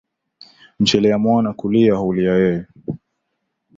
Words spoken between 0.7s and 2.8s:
Mchelea mwana kulia hulia yeye